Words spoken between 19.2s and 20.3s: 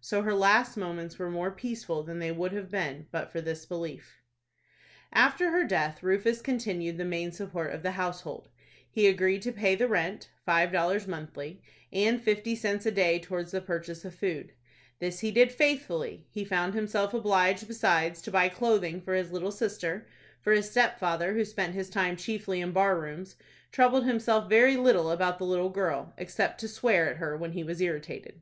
little sister,